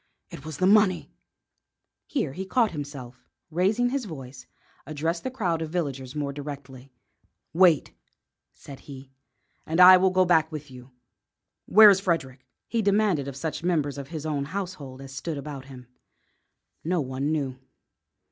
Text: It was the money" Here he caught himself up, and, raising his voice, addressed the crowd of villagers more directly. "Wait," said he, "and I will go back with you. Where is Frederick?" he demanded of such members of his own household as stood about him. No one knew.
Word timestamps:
It 0.31 0.43
was 0.43 0.57
the 0.57 0.65
money" 0.65 1.11
Here 2.07 2.33
he 2.33 2.43
caught 2.43 2.71
himself 2.71 3.13
up, 3.17 3.21
and, 3.51 3.57
raising 3.59 3.89
his 3.91 4.05
voice, 4.05 4.47
addressed 4.87 5.23
the 5.23 5.29
crowd 5.29 5.61
of 5.61 5.69
villagers 5.69 6.15
more 6.15 6.33
directly. 6.33 6.91
"Wait," 7.53 7.93
said 8.51 8.79
he, 8.79 9.11
"and 9.63 9.79
I 9.79 9.97
will 9.97 10.09
go 10.09 10.25
back 10.25 10.51
with 10.51 10.71
you. 10.71 10.89
Where 11.67 11.91
is 11.91 11.99
Frederick?" 11.99 12.47
he 12.67 12.81
demanded 12.81 13.27
of 13.27 13.35
such 13.35 13.61
members 13.63 13.99
of 13.99 14.07
his 14.07 14.25
own 14.25 14.45
household 14.45 15.01
as 15.01 15.13
stood 15.13 15.37
about 15.37 15.65
him. 15.65 15.85
No 16.83 16.99
one 16.99 17.31
knew. 17.31 17.59